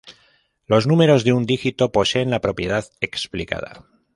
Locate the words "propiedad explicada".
2.41-3.85